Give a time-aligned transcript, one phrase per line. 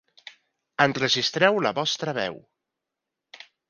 [0.85, 2.45] Enregistreu la vostra veu.